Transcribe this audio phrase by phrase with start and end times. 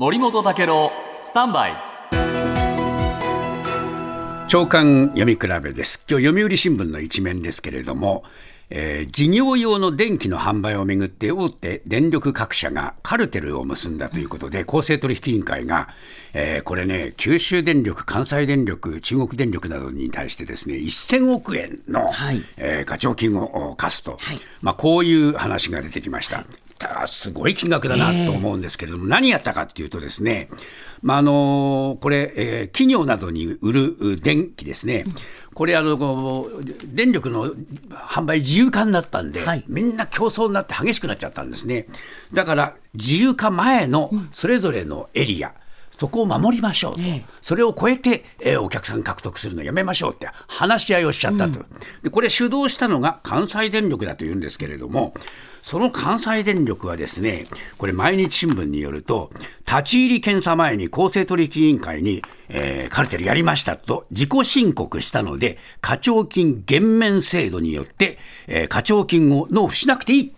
[0.00, 1.76] 森本武郎スタンバイ。
[4.48, 6.06] 長官読み比べです。
[6.08, 8.24] 今日読売新聞の一面ですけれども、
[8.70, 15.88] えー事業用の電気の販売をめぐって大手電力各社がカルテルを結んだということで公正取引委員会が、
[16.32, 22.42] えーこれね九州電力関西電力中国電力などに対してですね1000億円の、はい。
[22.56, 24.38] えー課徴金をお課すと、はい。
[24.62, 26.46] まあ、こういう話が出てきました。
[26.80, 30.48] たすごい金額だなと思うんですけれども、何やったかっていうとですね、
[31.02, 35.04] まああのこれ、えー企業などに売る電気ですね、
[35.54, 37.52] これあのこう電力の
[37.90, 39.64] 販売自由化になったんで、はい。
[39.68, 41.86] みんな競争になって激しくなっちゃったんですね。
[42.32, 45.52] だから自由化前のそれぞれのエリア、
[46.00, 47.24] そこを守りましょうと、ええ。
[47.42, 51.60] それを超えて、えーお客さん獲得するのやめましょうって話し合いをしちゃったと、
[52.02, 55.12] でこれ主導したのが関西電力だというんですけれども
[55.60, 57.44] その関西電力はですね
[57.76, 59.30] これ毎日新聞によると
[59.66, 70.32] 立ち入り検査前に公正取引委員会に、えーカルテルやりましたと自己申告したので課徴金減免制度によって、えー課徴金を納付しなくていい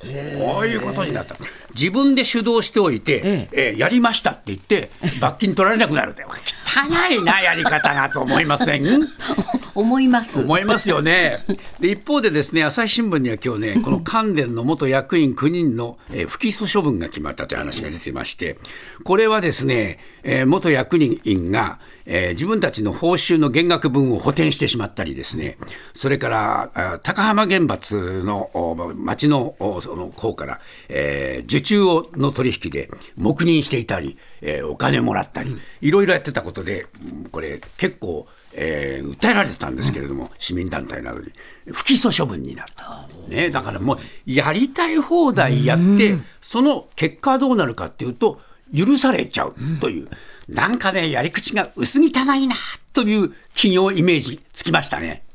[0.00, 1.36] こういうことになった。
[1.74, 4.88] 自分で主導しておいて、えーやりましたって言って、
[5.20, 9.08] 罰金取られなくなるって、汚いな、やり方がと思いません？
[9.74, 10.40] 思います。
[10.42, 11.44] 思いますよね。
[11.80, 18.56] で一方でですね朝日新聞には今日ねこの関電の元役員9人の、えー不起訴処分が決まったという話が出てまして
[19.04, 19.98] これはですね、
[20.28, 25.56] えー元役員が、えー自分たちの報酬の減額分を補填してしまったりですね。
[25.94, 41.32] それからあ高浜原発のお町のおその方から、えー受注をの取引で黙認していたり、えーお金もらったりいろいろやってたことでうんこれ結構えー訴えられてたんですけれども、市民団体などに。
[41.72, 48.40] 不起訴処分になった、ね、だからもうやりたい放題やって、その結果はどうなるかっていうと
[48.74, 50.08] 許されちゃうという、
[50.48, 52.56] なんかねやり口が薄汚いな
[52.92, 55.25] という企業イメージつきましたね。